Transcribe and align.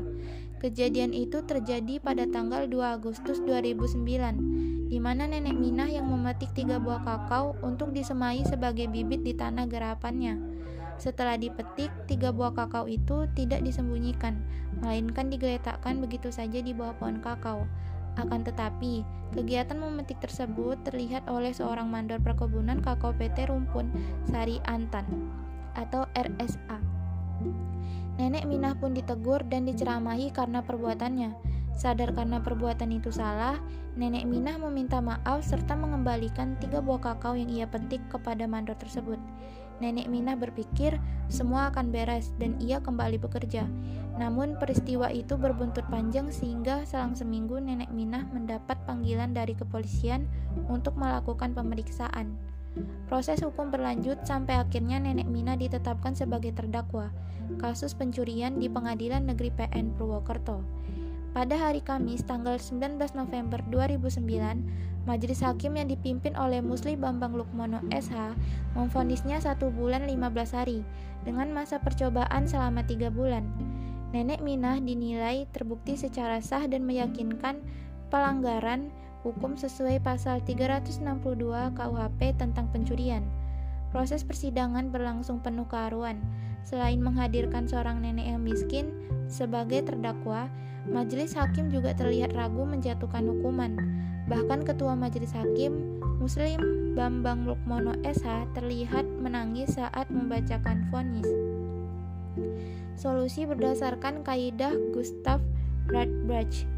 Kejadian 0.63 1.11
itu 1.11 1.43
terjadi 1.43 1.99
pada 1.99 2.23
tanggal 2.23 2.71
2 2.71 2.95
Agustus 2.95 3.43
2009, 3.43 4.87
di 4.87 4.95
mana 4.95 5.27
nenek 5.27 5.59
Minah 5.59 5.91
yang 5.91 6.07
memetik 6.07 6.55
tiga 6.55 6.79
buah 6.79 7.03
kakao 7.03 7.59
untuk 7.59 7.91
disemai 7.91 8.47
sebagai 8.47 8.87
bibit 8.87 9.27
di 9.27 9.35
tanah 9.35 9.67
garapannya. 9.67 10.39
Setelah 10.95 11.35
dipetik, 11.35 11.91
tiga 12.07 12.31
buah 12.31 12.55
kakao 12.55 12.87
itu 12.87 13.27
tidak 13.35 13.59
disembunyikan, 13.59 14.39
melainkan 14.79 15.27
digeletakkan 15.27 15.99
begitu 15.99 16.31
saja 16.31 16.63
di 16.63 16.71
bawah 16.71 16.95
pohon 16.95 17.19
kakao. 17.19 17.67
Akan 18.15 18.47
tetapi, 18.47 19.03
kegiatan 19.35 19.75
memetik 19.75 20.23
tersebut 20.23 20.79
terlihat 20.87 21.27
oleh 21.27 21.51
seorang 21.51 21.91
mandor 21.91 22.23
perkebunan 22.23 22.79
kakao 22.79 23.11
PT 23.11 23.51
Rumpun 23.51 23.91
Sari 24.31 24.63
Antan 24.63 25.27
atau 25.75 26.07
RSA. 26.15 26.92
Nenek 28.13 28.45
Minah 28.45 28.77
pun 28.77 28.93
ditegur 28.93 29.41
dan 29.49 29.65
diceramahi 29.65 30.29
karena 30.29 30.61
perbuatannya. 30.61 31.33
Sadar 31.73 32.13
karena 32.13 32.37
perbuatan 32.37 32.93
itu 32.93 33.09
salah, 33.09 33.57
Nenek 33.97 34.29
Minah 34.29 34.61
meminta 34.61 35.01
maaf 35.01 35.41
serta 35.41 35.73
mengembalikan 35.73 36.53
tiga 36.61 36.77
buah 36.81 37.01
kakao 37.01 37.33
yang 37.33 37.49
ia 37.49 37.65
petik 37.65 38.01
kepada 38.13 38.45
mandor 38.45 38.77
tersebut. 38.77 39.17
Nenek 39.81 40.05
Minah 40.05 40.37
berpikir 40.37 41.01
semua 41.33 41.73
akan 41.73 41.89
beres 41.89 42.29
dan 42.37 42.53
ia 42.61 42.77
kembali 42.77 43.17
bekerja. 43.17 43.65
Namun 44.21 44.61
peristiwa 44.61 45.09
itu 45.09 45.33
berbuntut 45.33 45.89
panjang 45.89 46.29
sehingga 46.29 46.85
selang 46.85 47.17
seminggu 47.17 47.57
Nenek 47.57 47.89
Minah 47.89 48.29
mendapat 48.29 48.77
panggilan 48.85 49.33
dari 49.33 49.57
kepolisian 49.57 50.29
untuk 50.69 50.93
melakukan 50.93 51.57
pemeriksaan. 51.57 52.52
Proses 53.05 53.45
hukum 53.45 53.69
berlanjut 53.69 54.25
sampai 54.25 54.57
akhirnya 54.57 54.97
Nenek 54.97 55.29
Mina 55.29 55.53
ditetapkan 55.53 56.17
sebagai 56.17 56.49
terdakwa 56.55 57.13
kasus 57.61 57.93
pencurian 57.93 58.57
di 58.57 58.71
Pengadilan 58.71 59.29
Negeri 59.29 59.53
PN 59.53 59.93
Purwokerto. 59.93 60.63
Pada 61.33 61.57
hari 61.57 61.81
Kamis 61.81 62.21
tanggal 62.25 62.61
19 62.61 62.97
November 63.17 63.57
2009, 63.73 64.21
Majelis 65.03 65.41
Hakim 65.41 65.75
yang 65.75 65.89
dipimpin 65.89 66.37
oleh 66.37 66.61
Musli 66.61 66.93
Bambang 66.93 67.33
Lukmono 67.33 67.81
SH 67.89 68.37
memfonisnya 68.77 69.41
satu 69.41 69.73
bulan 69.73 70.05
15 70.05 70.53
hari 70.53 70.85
dengan 71.25 71.49
masa 71.51 71.81
percobaan 71.81 72.45
selama 72.45 72.85
tiga 72.85 73.09
bulan. 73.09 73.49
Nenek 74.13 74.45
Minah 74.45 74.77
dinilai 74.77 75.49
terbukti 75.49 75.97
secara 75.97 76.37
sah 76.37 76.69
dan 76.69 76.85
meyakinkan 76.85 77.65
pelanggaran 78.13 78.93
hukum 79.23 79.55
sesuai 79.55 80.03
pasal 80.03 80.43
362 80.43 80.99
KUHP 81.73 82.19
tentang 82.35 82.67
pencurian. 82.69 83.23
Proses 83.89 84.21
persidangan 84.27 84.91
berlangsung 84.91 85.39
penuh 85.39 85.63
keharuan. 85.65 86.19
Selain 86.67 86.99
menghadirkan 86.99 87.67
seorang 87.67 88.03
nenek 88.03 88.35
yang 88.35 88.43
miskin 88.43 88.91
sebagai 89.31 89.87
terdakwa, 89.87 90.51
majelis 90.87 91.35
hakim 91.39 91.71
juga 91.71 91.95
terlihat 91.95 92.35
ragu 92.35 92.67
menjatuhkan 92.67 93.23
hukuman. 93.27 93.79
Bahkan 94.27 94.67
ketua 94.67 94.95
majelis 94.95 95.31
hakim, 95.35 95.99
Muslim 96.19 96.59
Bambang 96.95 97.47
Lukmono 97.47 97.95
SH 98.03 98.55
terlihat 98.55 99.03
menangis 99.19 99.75
saat 99.75 100.07
membacakan 100.11 100.87
vonis. 100.91 101.27
Solusi 102.95 103.43
berdasarkan 103.43 104.23
kaidah 104.23 104.71
Gustav 104.95 105.43
Radbrecht 105.91 106.72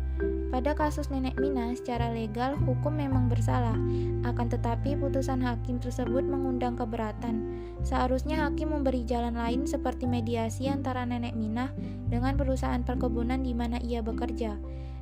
pada 0.56 0.72
kasus 0.72 1.12
nenek 1.12 1.36
Mina, 1.36 1.76
secara 1.76 2.16
legal 2.16 2.56
hukum 2.64 2.96
memang 2.96 3.28
bersalah, 3.28 3.76
akan 4.24 4.48
tetapi 4.48 4.96
putusan 4.96 5.44
hakim 5.44 5.84
tersebut 5.84 6.24
mengundang 6.24 6.80
keberatan. 6.80 7.60
Seharusnya 7.84 8.48
hakim 8.48 8.72
memberi 8.72 9.04
jalan 9.04 9.36
lain 9.36 9.68
seperti 9.68 10.08
mediasi 10.08 10.72
antara 10.72 11.04
nenek 11.04 11.36
Mina 11.36 11.76
dengan 12.08 12.40
perusahaan 12.40 12.80
perkebunan 12.88 13.44
di 13.44 13.52
mana 13.52 13.84
ia 13.84 14.00
bekerja. 14.00 14.56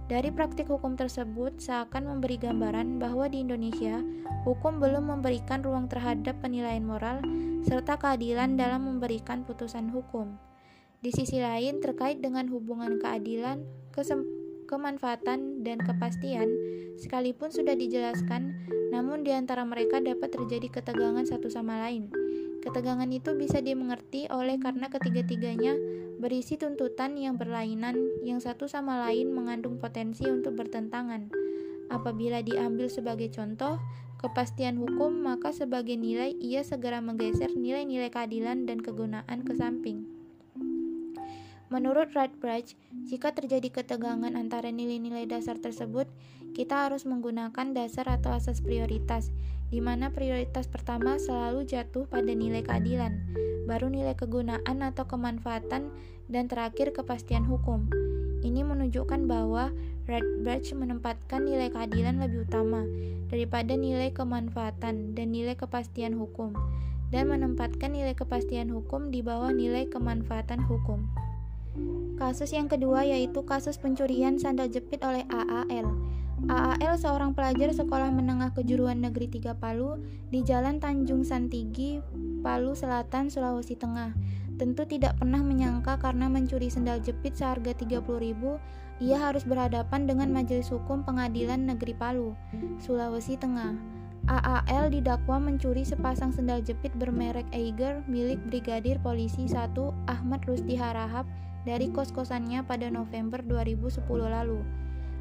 Dari 0.10 0.34
praktik 0.34 0.74
hukum 0.74 0.98
tersebut 0.98 1.62
seakan 1.62 2.10
memberi 2.10 2.42
gambaran 2.42 2.98
bahwa 2.98 3.30
di 3.30 3.46
Indonesia, 3.46 4.02
hukum 4.50 4.82
belum 4.82 5.06
memberikan 5.06 5.62
ruang 5.62 5.86
terhadap 5.86 6.34
penilaian 6.42 6.82
moral 6.82 7.22
serta 7.62 8.02
keadilan 8.02 8.58
dalam 8.58 8.90
memberikan 8.90 9.46
putusan 9.46 9.94
hukum. 9.94 10.34
Di 11.06 11.14
sisi 11.14 11.38
lain, 11.38 11.78
terkait 11.78 12.26
dengan 12.26 12.50
hubungan 12.50 12.98
keadilan, 12.98 13.62
kesempatan 13.94 14.43
kemanfaatan, 14.66 15.64
dan 15.64 15.78
kepastian, 15.80 16.50
sekalipun 17.00 17.52
sudah 17.52 17.76
dijelaskan, 17.76 18.56
namun 18.94 19.26
di 19.26 19.32
antara 19.34 19.66
mereka 19.68 20.00
dapat 20.00 20.32
terjadi 20.32 20.82
ketegangan 20.82 21.26
satu 21.26 21.52
sama 21.52 21.82
lain. 21.84 22.10
Ketegangan 22.64 23.12
itu 23.12 23.36
bisa 23.36 23.60
dimengerti 23.60 24.32
oleh 24.32 24.56
karena 24.56 24.88
ketiga-tiganya 24.88 25.76
berisi 26.22 26.56
tuntutan 26.56 27.20
yang 27.20 27.36
berlainan, 27.36 28.00
yang 28.24 28.40
satu 28.40 28.72
sama 28.72 29.04
lain 29.10 29.36
mengandung 29.36 29.76
potensi 29.82 30.24
untuk 30.24 30.56
bertentangan. 30.56 31.28
Apabila 31.92 32.40
diambil 32.40 32.88
sebagai 32.88 33.28
contoh, 33.36 33.84
kepastian 34.24 34.80
hukum, 34.80 35.12
maka 35.12 35.52
sebagai 35.52 36.00
nilai 36.00 36.32
ia 36.40 36.64
segera 36.64 37.04
menggeser 37.04 37.52
nilai-nilai 37.52 38.08
keadilan 38.08 38.64
dan 38.64 38.80
kegunaan 38.80 39.44
ke 39.44 39.52
samping. 39.60 40.13
Menurut 41.74 42.14
Radbrecht, 42.14 42.78
jika 43.10 43.34
terjadi 43.34 43.74
ketegangan 43.74 44.38
antara 44.38 44.70
nilai-nilai 44.70 45.26
dasar 45.26 45.58
tersebut, 45.58 46.06
kita 46.54 46.86
harus 46.86 47.02
menggunakan 47.02 47.74
dasar 47.74 48.06
atau 48.14 48.30
asas 48.30 48.62
prioritas, 48.62 49.34
di 49.74 49.82
mana 49.82 50.14
prioritas 50.14 50.70
pertama 50.70 51.18
selalu 51.18 51.66
jatuh 51.66 52.06
pada 52.06 52.30
nilai 52.30 52.62
keadilan, 52.62 53.18
baru 53.66 53.90
nilai 53.90 54.14
kegunaan 54.14 54.86
atau 54.86 55.10
kemanfaatan, 55.10 55.90
dan 56.30 56.46
terakhir 56.46 56.94
kepastian 56.94 57.42
hukum. 57.42 57.90
Ini 58.46 58.62
menunjukkan 58.62 59.26
bahwa 59.26 59.74
Radbrecht 60.06 60.78
menempatkan 60.78 61.42
nilai 61.42 61.74
keadilan 61.74 62.22
lebih 62.22 62.46
utama 62.46 62.86
daripada 63.34 63.74
nilai 63.74 64.14
kemanfaatan 64.14 65.18
dan 65.18 65.28
nilai 65.34 65.58
kepastian 65.58 66.22
hukum, 66.22 66.54
dan 67.10 67.34
menempatkan 67.34 67.98
nilai 67.98 68.14
kepastian 68.14 68.70
hukum 68.70 69.10
di 69.10 69.26
bawah 69.26 69.50
nilai 69.50 69.90
kemanfaatan 69.90 70.62
hukum. 70.70 71.23
Kasus 72.14 72.54
yang 72.54 72.70
kedua 72.70 73.04
yaitu 73.04 73.42
kasus 73.44 73.82
pencurian 73.82 74.38
sandal 74.38 74.70
jepit 74.70 75.02
oleh 75.02 75.26
AAL. 75.28 75.90
AAL 76.44 76.96
seorang 77.00 77.32
pelajar 77.34 77.74
sekolah 77.74 78.14
menengah 78.14 78.54
kejuruan 78.54 79.02
negeri 79.02 79.32
3 79.32 79.58
Palu 79.58 79.98
di 80.30 80.44
Jalan 80.44 80.78
Tanjung 80.78 81.26
Santigi, 81.26 82.04
Palu 82.46 82.78
Selatan, 82.78 83.32
Sulawesi 83.32 83.80
Tengah. 83.80 84.14
Tentu 84.60 84.86
tidak 84.86 85.18
pernah 85.18 85.42
menyangka 85.42 85.98
karena 85.98 86.30
mencuri 86.30 86.70
sandal 86.70 87.02
jepit 87.02 87.34
seharga 87.34 87.74
30.000, 87.74 88.06
ia 89.02 89.18
harus 89.18 89.44
berhadapan 89.44 90.06
dengan 90.06 90.30
Majelis 90.30 90.70
Hukum 90.70 91.02
Pengadilan 91.02 91.66
Negeri 91.66 91.98
Palu, 91.98 92.38
Sulawesi 92.78 93.40
Tengah. 93.40 93.74
AAL 94.24 94.96
didakwa 94.96 95.36
mencuri 95.36 95.84
sepasang 95.84 96.32
sendal 96.32 96.64
jepit 96.64 96.96
bermerek 96.96 97.44
Eiger 97.52 98.00
milik 98.08 98.40
Brigadir 98.48 98.96
Polisi 99.04 99.52
1 99.52 99.76
Ahmad 100.08 100.40
Rusti 100.48 100.80
Harahap 100.80 101.28
dari 101.64 101.92
kos-kosannya 101.92 102.64
pada 102.68 102.92
November 102.92 103.40
2010 103.44 104.04
lalu. 104.28 104.64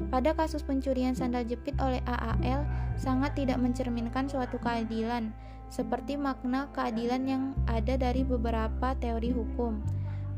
Pada 0.09 0.33
kasus 0.33 0.65
pencurian 0.65 1.15
sandal 1.15 1.47
jepit 1.47 1.77
oleh 1.79 2.01
AAL 2.03 2.65
sangat 2.97 3.37
tidak 3.37 3.61
mencerminkan 3.61 4.27
suatu 4.27 4.57
keadilan, 4.59 5.31
seperti 5.69 6.17
makna 6.19 6.67
keadilan 6.75 7.23
yang 7.25 7.43
ada 7.69 7.95
dari 7.95 8.25
beberapa 8.25 8.97
teori 8.99 9.31
hukum. 9.31 9.81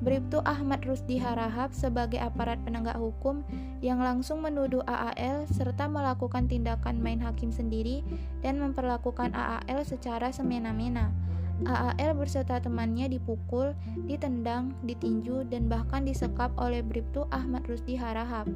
Bribtu 0.03 0.43
Ahmad 0.43 0.83
Rusdi 0.83 1.15
Harahap 1.15 1.71
sebagai 1.71 2.19
aparat 2.19 2.59
penegak 2.67 2.99
hukum 2.99 3.47
yang 3.79 4.03
langsung 4.03 4.43
menuduh 4.43 4.83
AAL 4.83 5.47
serta 5.47 5.87
melakukan 5.87 6.51
tindakan 6.51 6.99
main 6.99 7.23
hakim 7.23 7.49
sendiri 7.49 8.03
dan 8.43 8.59
memperlakukan 8.59 9.31
AAL 9.31 9.87
secara 9.87 10.35
semena-mena. 10.35 11.15
AAL 11.63 12.19
berserta 12.19 12.59
temannya 12.59 13.07
dipukul, 13.07 13.71
ditendang, 14.03 14.75
ditinju, 14.83 15.47
dan 15.47 15.71
bahkan 15.71 16.03
disekap 16.03 16.51
oleh 16.59 16.83
Bribtu 16.83 17.23
Ahmad 17.31 17.63
Rusdi 17.71 17.95
Harahap. 17.95 18.51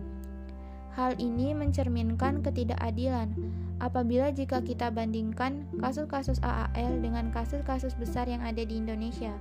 Hal 1.00 1.16
ini 1.16 1.56
mencerminkan 1.56 2.44
ketidakadilan 2.44 3.32
apabila 3.80 4.36
jika 4.36 4.60
kita 4.60 4.92
bandingkan 4.92 5.64
kasus-kasus 5.80 6.44
AAL 6.44 7.00
dengan 7.00 7.32
kasus-kasus 7.32 7.96
besar 7.96 8.28
yang 8.28 8.44
ada 8.44 8.68
di 8.68 8.76
Indonesia. 8.76 9.32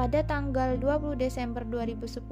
Pada 0.00 0.24
tanggal 0.24 0.80
20 0.80 1.20
Desember 1.20 1.60
2010, 1.68 2.24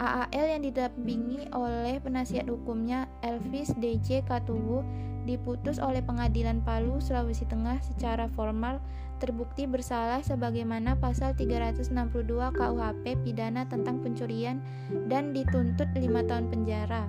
AAL 0.00 0.46
yang 0.56 0.62
didampingi 0.64 1.52
oleh 1.52 2.00
penasihat 2.00 2.48
hukumnya 2.48 3.04
Elvis 3.20 3.76
DJ 3.76 4.24
Katuwu 4.24 4.80
diputus 5.24 5.78
oleh 5.78 6.02
Pengadilan 6.02 6.62
Palu, 6.62 6.98
Sulawesi 6.98 7.46
Tengah 7.46 7.78
secara 7.82 8.26
formal 8.32 8.82
terbukti 9.22 9.70
bersalah 9.70 10.18
sebagaimana 10.26 10.98
pasal 10.98 11.38
362 11.38 11.94
KUHP 12.58 13.04
pidana 13.22 13.62
tentang 13.70 14.02
pencurian 14.02 14.58
dan 15.06 15.30
dituntut 15.30 15.86
lima 15.94 16.26
tahun 16.26 16.50
penjara. 16.50 17.06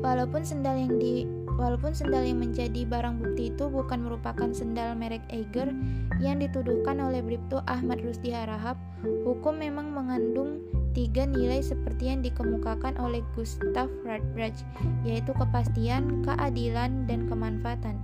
Walaupun 0.00 0.40
sendal 0.40 0.80
yang 0.80 0.96
di 0.96 1.28
walaupun 1.60 1.92
sendal 1.92 2.24
yang 2.24 2.40
menjadi 2.40 2.88
barang 2.88 3.20
bukti 3.20 3.52
itu 3.52 3.68
bukan 3.68 4.08
merupakan 4.08 4.50
sendal 4.56 4.96
merek 4.96 5.22
Eiger 5.28 5.70
yang 6.18 6.40
dituduhkan 6.40 6.98
oleh 6.98 7.20
Bribtu 7.20 7.60
Ahmad 7.68 8.00
Rusdi 8.00 8.32
Harahap, 8.32 8.80
hukum 9.04 9.60
memang 9.60 9.92
mengandung 9.92 10.64
tiga 10.94 11.26
nilai 11.26 11.60
seperti 11.60 12.08
yang 12.08 12.22
dikemukakan 12.22 12.94
oleh 13.02 13.20
Gustav 13.34 13.90
Radbrecht, 14.06 14.62
yaitu 15.02 15.34
kepastian, 15.34 16.22
keadilan, 16.22 17.04
dan 17.10 17.26
kemanfaatan. 17.26 17.98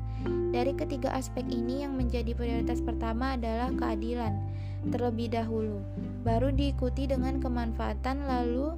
Dari 0.51 0.75
ketiga 0.75 1.15
aspek 1.15 1.47
ini 1.47 1.87
yang 1.87 1.95
menjadi 1.95 2.35
prioritas 2.35 2.83
pertama 2.83 3.39
adalah 3.39 3.71
keadilan 3.79 4.35
terlebih 4.89 5.29
dahulu, 5.31 5.79
baru 6.25 6.51
diikuti 6.51 7.05
dengan 7.05 7.39
kemanfaatan 7.39 8.25
lalu 8.25 8.73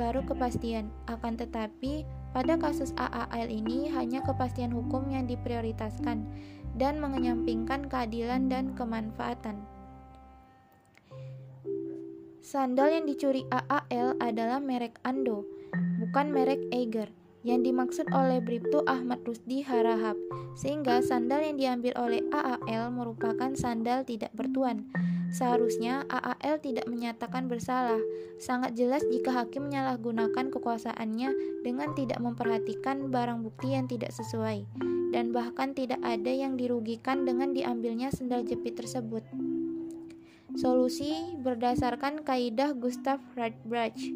baru 0.00 0.24
kepastian. 0.24 0.88
Akan 1.04 1.36
tetapi, 1.36 2.08
pada 2.32 2.56
kasus 2.56 2.96
AAL 2.96 3.52
ini 3.52 3.92
hanya 3.92 4.24
kepastian 4.24 4.72
hukum 4.72 5.12
yang 5.12 5.28
diprioritaskan 5.28 6.24
dan 6.80 6.94
mengenyampingkan 6.96 7.92
keadilan 7.92 8.48
dan 8.48 8.72
kemanfaatan. 8.72 9.60
Sandal 12.52 12.92
yang 12.92 13.08
dicuri 13.08 13.48
AAL 13.48 14.20
adalah 14.20 14.60
merek 14.60 15.00
Ando, 15.08 15.48
bukan 15.96 16.36
merek 16.36 16.60
Eiger 16.68 17.08
yang 17.48 17.64
dimaksud 17.64 18.12
oleh 18.12 18.44
Bribtu 18.44 18.84
Ahmad 18.84 19.24
Rusdi 19.24 19.64
Harahap, 19.64 20.20
sehingga 20.52 21.00
sandal 21.00 21.40
yang 21.40 21.56
diambil 21.56 21.96
oleh 21.96 22.20
AAL 22.28 22.92
merupakan 22.92 23.56
sandal 23.56 24.04
tidak 24.04 24.36
bertuan. 24.36 24.84
Seharusnya 25.32 26.04
AAL 26.12 26.60
tidak 26.60 26.84
menyatakan 26.92 27.48
bersalah. 27.48 28.04
Sangat 28.36 28.76
jelas 28.76 29.00
jika 29.08 29.32
hakim 29.32 29.72
menyalahgunakan 29.72 30.52
kekuasaannya 30.52 31.64
dengan 31.64 31.96
tidak 31.96 32.20
memperhatikan 32.20 33.08
barang 33.08 33.48
bukti 33.48 33.72
yang 33.72 33.88
tidak 33.88 34.12
sesuai, 34.12 34.68
dan 35.08 35.32
bahkan 35.32 35.72
tidak 35.72 36.04
ada 36.04 36.28
yang 36.28 36.60
dirugikan 36.60 37.24
dengan 37.24 37.56
diambilnya 37.56 38.12
sendal 38.12 38.44
jepit 38.44 38.76
tersebut. 38.76 39.24
Solusi 40.52 41.16
berdasarkan 41.40 42.28
kaidah 42.28 42.76
Gustav 42.76 43.24
Radbrecht. 43.32 44.12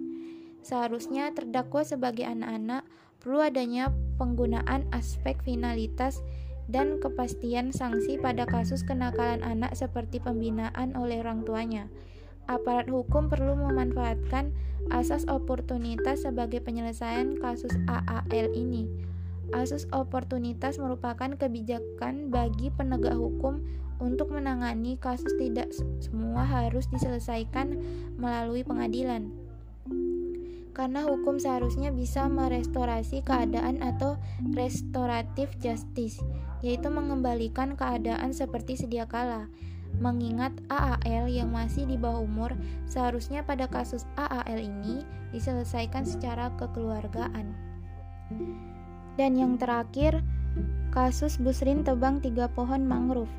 Seharusnya 0.60 1.32
terdakwa 1.32 1.80
sebagai 1.80 2.28
anak-anak 2.28 2.84
perlu 3.24 3.40
adanya 3.40 3.88
penggunaan 4.20 4.84
aspek 4.92 5.40
finalitas 5.40 6.20
dan 6.68 7.00
kepastian 7.00 7.72
sanksi 7.72 8.20
pada 8.20 8.44
kasus 8.44 8.84
kenakalan 8.84 9.40
anak 9.40 9.72
seperti 9.72 10.20
pembinaan 10.20 10.92
oleh 10.92 11.24
orang 11.24 11.40
tuanya. 11.48 11.88
Aparat 12.52 12.92
hukum 12.92 13.32
perlu 13.32 13.56
memanfaatkan 13.56 14.52
asas 14.92 15.24
oportunitas 15.32 16.28
sebagai 16.28 16.60
penyelesaian 16.60 17.40
kasus 17.40 17.72
AAL 17.88 18.52
ini. 18.52 19.15
Asas 19.54 19.86
oportunitas 19.94 20.78
merupakan 20.78 21.30
kebijakan 21.38 22.30
bagi 22.30 22.72
penegak 22.74 23.14
hukum 23.14 23.62
untuk 24.02 24.34
menangani 24.34 24.98
kasus 24.98 25.32
tidak 25.38 25.70
semua 26.02 26.42
harus 26.44 26.90
diselesaikan 26.90 27.78
melalui 28.18 28.66
pengadilan 28.66 29.32
karena 30.76 31.08
hukum 31.08 31.40
seharusnya 31.40 31.88
bisa 31.88 32.28
merestorasi 32.28 33.24
keadaan 33.24 33.80
atau 33.80 34.20
restoratif 34.52 35.48
justice, 35.56 36.20
yaitu 36.60 36.92
mengembalikan 36.92 37.80
keadaan 37.80 38.36
seperti 38.36 38.76
sedia 38.76 39.08
kala. 39.08 39.48
Mengingat 39.96 40.52
AAL 40.68 41.32
yang 41.32 41.48
masih 41.48 41.88
di 41.88 41.96
bawah 41.96 42.20
umur, 42.20 42.52
seharusnya 42.84 43.40
pada 43.40 43.64
kasus 43.64 44.04
AAL 44.20 44.60
ini 44.60 45.00
diselesaikan 45.32 46.04
secara 46.04 46.52
kekeluargaan. 46.60 47.56
Dan 49.16 49.36
yang 49.36 49.56
terakhir, 49.56 50.20
kasus 50.92 51.40
Busrin 51.40 51.84
tebang 51.84 52.20
tiga 52.20 52.48
pohon 52.52 52.84
mangrove. 52.84 53.32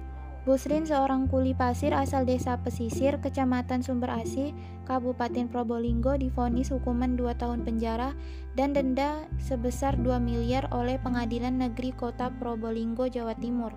Busrin 0.47 0.87
seorang 0.87 1.27
kuli 1.27 1.51
pasir 1.51 1.91
asal 1.91 2.23
desa 2.23 2.55
Pesisir, 2.63 3.19
Kecamatan 3.19 3.83
Sumber 3.83 4.07
Asih, 4.07 4.55
Kabupaten 4.87 5.51
Probolinggo 5.51 6.15
difonis 6.15 6.71
hukuman 6.71 7.19
2 7.19 7.35
tahun 7.35 7.67
penjara 7.67 8.15
dan 8.55 8.71
denda 8.71 9.27
sebesar 9.43 9.99
2 9.99 10.23
miliar 10.23 10.71
oleh 10.71 10.95
Pengadilan 11.03 11.59
Negeri 11.59 11.91
Kota 11.91 12.31
Probolinggo, 12.31 13.11
Jawa 13.11 13.35
Timur 13.35 13.75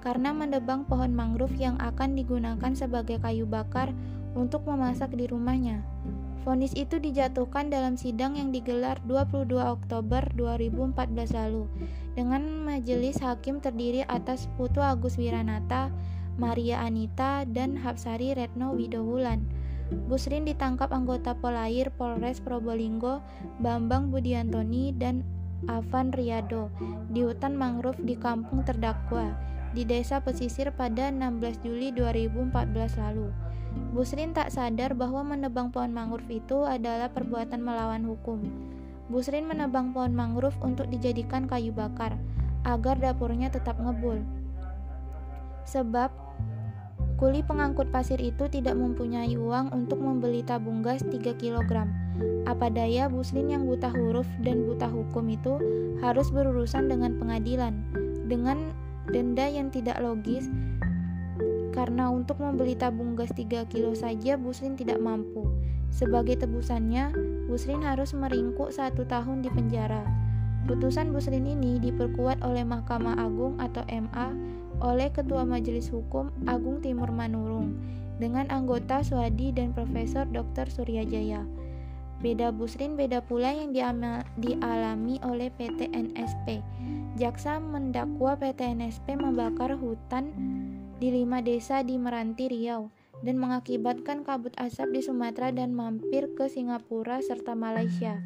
karena 0.00 0.32
mendebang 0.32 0.88
pohon 0.88 1.12
mangrove 1.12 1.54
yang 1.60 1.76
akan 1.76 2.16
digunakan 2.16 2.72
sebagai 2.72 3.20
kayu 3.20 3.44
bakar 3.44 3.92
untuk 4.32 4.64
memasak 4.64 5.12
di 5.12 5.28
rumahnya. 5.28 5.84
Vonis 6.50 6.74
itu 6.74 6.98
dijatuhkan 6.98 7.70
dalam 7.70 7.94
sidang 7.94 8.34
yang 8.34 8.50
digelar 8.50 8.98
22 9.06 9.54
Oktober 9.54 10.18
2014 10.34 10.98
lalu 11.38 11.70
dengan 12.18 12.42
majelis 12.66 13.22
hakim 13.22 13.62
terdiri 13.62 14.02
atas 14.10 14.50
Putu 14.58 14.82
Agus 14.82 15.14
Wiranata, 15.14 15.94
Maria 16.42 16.82
Anita, 16.82 17.46
dan 17.46 17.78
Hapsari 17.78 18.34
Retno 18.34 18.74
Widowulan. 18.74 19.46
Busrin 20.10 20.42
ditangkap 20.42 20.90
anggota 20.90 21.38
Polair 21.38 21.94
Polres 21.94 22.42
Probolinggo, 22.42 23.22
Bambang 23.62 24.10
Budiantoni, 24.10 24.90
dan 24.98 25.22
Avan 25.70 26.10
Riyado 26.10 26.66
di 27.14 27.22
hutan 27.22 27.54
mangrove 27.54 28.02
di 28.02 28.18
kampung 28.18 28.66
terdakwa 28.66 29.38
di 29.70 29.86
desa 29.86 30.18
pesisir 30.18 30.74
pada 30.74 31.14
16 31.14 31.62
Juli 31.62 31.94
2014 31.94 32.98
lalu. 32.98 33.49
Busrin 33.90 34.34
tak 34.36 34.54
sadar 34.54 34.94
bahwa 34.94 35.22
menebang 35.22 35.74
pohon 35.74 35.90
mangrove 35.90 36.30
itu 36.30 36.62
adalah 36.62 37.10
perbuatan 37.10 37.62
melawan 37.62 38.06
hukum. 38.06 38.42
Busrin 39.10 39.46
menebang 39.46 39.90
pohon 39.90 40.14
mangrove 40.14 40.56
untuk 40.62 40.86
dijadikan 40.86 41.50
kayu 41.50 41.74
bakar 41.74 42.14
agar 42.62 42.98
dapurnya 42.98 43.50
tetap 43.50 43.78
ngebul. 43.82 44.22
Sebab 45.66 46.10
Kuli 47.20 47.44
pengangkut 47.44 47.92
pasir 47.92 48.16
itu 48.16 48.48
tidak 48.48 48.80
mempunyai 48.80 49.36
uang 49.36 49.76
untuk 49.76 50.00
membeli 50.00 50.40
tabung 50.40 50.80
gas 50.80 51.04
3 51.04 51.20
kg. 51.36 51.84
Apa 52.48 52.72
daya 52.72 53.12
Buslin 53.12 53.52
yang 53.52 53.68
buta 53.68 53.92
huruf 53.92 54.24
dan 54.40 54.64
buta 54.64 54.88
hukum 54.88 55.28
itu 55.28 55.60
harus 56.00 56.32
berurusan 56.32 56.88
dengan 56.88 57.20
pengadilan 57.20 57.76
dengan 58.24 58.72
denda 59.12 59.44
yang 59.52 59.68
tidak 59.68 60.00
logis 60.00 60.48
karena 61.70 62.10
untuk 62.10 62.42
membeli 62.42 62.74
tabung 62.74 63.14
gas 63.14 63.30
3 63.34 63.66
kilo 63.70 63.94
saja 63.94 64.36
Buslin 64.38 64.74
tidak 64.74 64.98
mampu. 64.98 65.46
Sebagai 65.90 66.38
tebusannya, 66.38 67.10
Buslin 67.50 67.82
harus 67.82 68.14
meringkuk 68.14 68.70
satu 68.70 69.02
tahun 69.06 69.42
di 69.42 69.50
penjara. 69.50 70.06
Putusan 70.70 71.10
Buslin 71.10 71.46
ini 71.48 71.82
diperkuat 71.82 72.46
oleh 72.46 72.62
Mahkamah 72.62 73.18
Agung 73.18 73.58
atau 73.58 73.82
MA 73.90 74.28
oleh 74.80 75.08
Ketua 75.10 75.42
Majelis 75.42 75.90
Hukum 75.90 76.30
Agung 76.46 76.78
Timur 76.78 77.10
Manurung 77.10 77.74
dengan 78.20 78.46
anggota 78.52 79.00
Swadi 79.00 79.50
dan 79.50 79.72
Profesor 79.72 80.28
Dr. 80.28 80.68
Suryajaya. 80.68 81.42
Beda 82.20 82.52
Busrin 82.52 83.00
beda 83.00 83.24
pula 83.24 83.48
yang 83.48 83.72
dialami 83.72 85.16
oleh 85.24 85.48
PT 85.56 85.88
NSP. 85.88 86.60
Jaksa 87.16 87.56
mendakwa 87.56 88.36
PT 88.36 88.76
NSP 88.76 89.16
membakar 89.16 89.72
hutan 89.72 90.28
di 91.00 91.08
lima 91.08 91.40
desa 91.40 91.80
di 91.80 91.96
Meranti 91.96 92.52
Riau 92.52 92.92
dan 93.24 93.40
mengakibatkan 93.40 94.20
kabut 94.20 94.52
asap 94.60 94.92
di 94.92 95.00
Sumatera 95.00 95.48
dan 95.48 95.72
mampir 95.72 96.28
ke 96.36 96.46
Singapura 96.52 97.24
serta 97.24 97.56
Malaysia. 97.56 98.20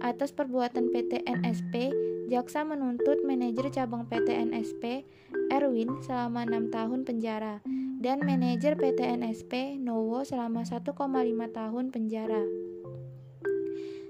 Atas 0.00 0.32
perbuatan 0.32 0.88
PT 0.88 1.24
NSP, 1.28 1.92
jaksa 2.32 2.64
menuntut 2.64 3.20
manajer 3.28 3.68
cabang 3.68 4.08
PT 4.08 4.40
NSP 4.52 5.04
Erwin 5.52 6.00
selama 6.00 6.48
enam 6.48 6.72
tahun 6.72 7.04
penjara 7.04 7.60
dan 8.00 8.24
manajer 8.24 8.76
PT 8.76 9.04
NSP 9.20 9.80
Nowo 9.80 10.24
selama 10.24 10.64
1,5 10.64 10.96
tahun 11.52 11.84
penjara. 11.92 12.42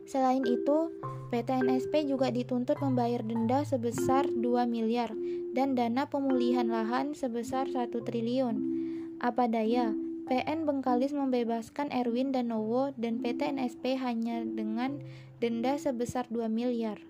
Selain 0.04 0.44
itu, 0.44 0.92
PT 1.32 1.64
NSP 1.64 2.06
juga 2.06 2.28
dituntut 2.28 2.76
membayar 2.78 3.24
denda 3.24 3.64
sebesar 3.64 4.28
2 4.28 4.44
miliar 4.68 5.10
dan 5.56 5.72
dana 5.74 6.04
pemulihan 6.06 6.68
lahan 6.68 7.16
sebesar 7.16 7.66
1 7.72 7.88
triliun. 7.90 8.56
Apa 9.18 9.48
daya, 9.48 9.96
PN 10.24 10.64
Bengkalis 10.68 11.12
membebaskan 11.12 11.92
Erwin 11.92 12.32
dan 12.32 12.48
Nowo 12.52 12.92
dan 12.96 13.20
PT 13.20 13.56
NSP 13.56 13.96
hanya 14.00 14.44
dengan 14.44 15.00
denda 15.40 15.76
sebesar 15.76 16.28
2 16.32 16.48
miliar. 16.52 17.00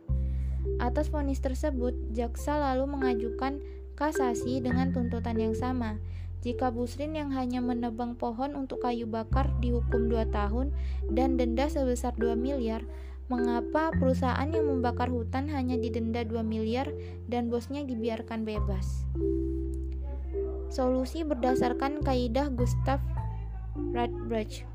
Atas 0.80 1.12
vonis 1.12 1.38
tersebut, 1.38 1.92
jaksa 2.14 2.56
lalu 2.56 2.88
mengajukan 2.88 3.60
kasasi 3.94 4.58
dengan 4.58 4.90
tuntutan 4.90 5.38
yang 5.38 5.54
sama, 5.54 6.00
jika 6.44 6.68
Busrin 6.68 7.16
yang 7.16 7.32
hanya 7.32 7.64
menebang 7.64 8.20
pohon 8.20 8.52
untuk 8.52 8.84
kayu 8.84 9.08
bakar 9.08 9.48
dihukum 9.64 10.12
2 10.12 10.28
tahun 10.28 10.76
dan 11.08 11.40
denda 11.40 11.72
sebesar 11.72 12.12
2 12.20 12.36
miliar, 12.36 12.84
mengapa 13.32 13.88
perusahaan 13.96 14.44
yang 14.52 14.68
membakar 14.68 15.08
hutan 15.08 15.48
hanya 15.48 15.80
didenda 15.80 16.20
2 16.20 16.44
miliar 16.44 16.92
dan 17.32 17.48
bosnya 17.48 17.80
dibiarkan 17.88 18.44
bebas? 18.44 19.08
Solusi 20.68 21.24
berdasarkan 21.24 22.04
kaidah 22.04 22.52
Gustav 22.52 23.00
Radbruch 23.96 24.68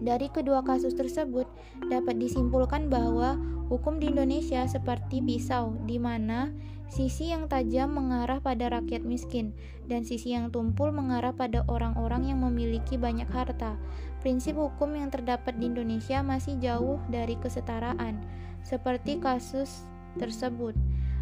dari 0.00 0.28
kedua 0.28 0.60
kasus 0.60 0.92
tersebut, 0.92 1.48
dapat 1.88 2.20
disimpulkan 2.20 2.92
bahwa 2.92 3.40
hukum 3.72 3.96
di 3.96 4.12
Indonesia 4.12 4.64
seperti 4.68 5.24
pisau, 5.24 5.76
di 5.88 5.96
mana 5.96 6.52
sisi 6.86 7.34
yang 7.34 7.50
tajam 7.50 7.94
mengarah 7.94 8.38
pada 8.38 8.70
rakyat 8.70 9.02
miskin, 9.02 9.52
dan 9.90 10.06
sisi 10.06 10.34
yang 10.34 10.50
tumpul 10.54 10.90
mengarah 10.94 11.34
pada 11.34 11.66
orang-orang 11.66 12.30
yang 12.30 12.42
memiliki 12.42 12.96
banyak 12.96 13.26
harta. 13.30 13.78
Prinsip 14.22 14.58
hukum 14.58 14.94
yang 14.94 15.10
terdapat 15.10 15.58
di 15.58 15.70
Indonesia 15.70 16.22
masih 16.22 16.58
jauh 16.58 16.98
dari 17.10 17.38
kesetaraan, 17.38 18.22
seperti 18.66 19.18
kasus 19.22 19.86
tersebut. 20.18 20.74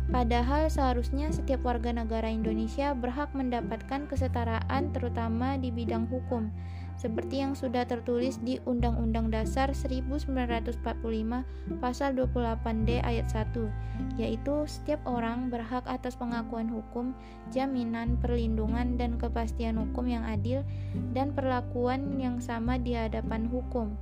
Padahal 0.05 0.69
seharusnya 0.69 1.33
setiap 1.33 1.65
warga 1.65 1.89
negara 1.89 2.29
Indonesia 2.29 2.93
berhak 2.93 3.33
mendapatkan 3.33 4.05
kesetaraan 4.05 4.93
terutama 4.93 5.57
di 5.57 5.73
bidang 5.73 6.05
hukum 6.13 6.53
seperti 6.95 7.43
yang 7.43 7.53
sudah 7.59 7.85
tertulis 7.85 8.39
di 8.41 8.63
Undang-Undang 8.65 9.35
Dasar 9.35 9.75
1945 9.75 10.73
pasal 11.83 12.11
28D 12.17 13.03
ayat 13.03 13.27
1, 13.29 14.21
yaitu 14.21 14.55
setiap 14.65 15.03
orang 15.05 15.51
berhak 15.51 15.83
atas 15.85 16.15
pengakuan 16.15 16.71
hukum, 16.71 17.13
jaminan, 17.51 18.17
perlindungan 18.19 18.97
dan 18.97 19.19
kepastian 19.19 19.77
hukum 19.77 20.07
yang 20.07 20.25
adil 20.25 20.63
dan 21.13 21.35
perlakuan 21.35 22.17
yang 22.17 22.39
sama 22.39 22.79
di 22.79 22.95
hadapan 22.95 23.47
hukum. 23.51 23.93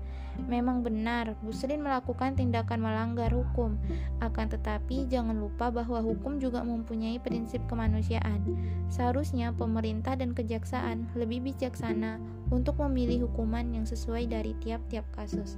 Memang 0.49 0.81
benar, 0.81 1.37
Busrin 1.45 1.85
melakukan 1.85 2.35
tindakan 2.37 2.83
melanggar 2.83 3.31
hukum. 3.33 3.77
Akan 4.21 4.49
tetapi, 4.49 5.07
jangan 5.09 5.39
lupa 5.39 5.69
bahwa 5.69 6.01
hukum 6.01 6.41
juga 6.41 6.65
mempunyai 6.65 7.21
prinsip 7.21 7.61
kemanusiaan. 7.69 8.43
Seharusnya 8.89 9.53
pemerintah 9.53 10.17
dan 10.17 10.33
kejaksaan 10.33 11.13
lebih 11.17 11.45
bijaksana 11.53 12.21
untuk 12.53 12.81
memilih 12.81 13.29
hukuman 13.29 13.65
yang 13.73 13.85
sesuai 13.85 14.29
dari 14.29 14.57
tiap-tiap 14.61 15.05
kasus. 15.13 15.57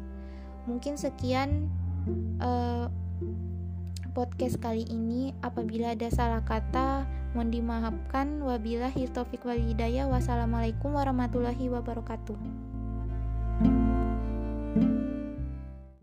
Mungkin 0.65 0.99
sekian 0.99 1.69
uh, 2.41 2.89
podcast 4.15 4.63
kali 4.63 4.87
ini. 4.89 5.35
Apabila 5.43 5.93
ada 5.93 6.09
salah 6.09 6.43
kata, 6.47 7.05
mohon 7.35 7.51
dimaafkan. 7.51 8.41
Wabillahi 8.41 9.11
taufik 9.11 9.43
wal 9.43 9.59
hidayah. 9.59 10.07
Wassalamualaikum 10.07 10.95
warahmatullahi 10.95 11.67
wabarakatuh. 11.69 12.74
thank 14.75 14.89
you 14.89 15.04